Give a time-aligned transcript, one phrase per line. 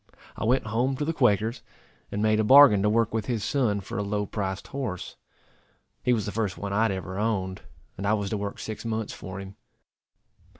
[0.35, 1.61] I went home to the Quaker's,
[2.11, 5.15] and made a bargain to work with his son for a low priced horse.
[6.01, 7.61] He was the first one I had ever owned,
[7.99, 9.55] and I was to work six months for him.